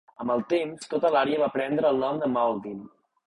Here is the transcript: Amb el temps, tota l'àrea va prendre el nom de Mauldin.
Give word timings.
Amb 0.23 0.31
el 0.35 0.39
temps, 0.53 0.87
tota 0.93 1.11
l'àrea 1.15 1.43
va 1.43 1.51
prendre 1.59 1.91
el 1.93 2.01
nom 2.05 2.25
de 2.25 2.31
Mauldin. 2.39 2.81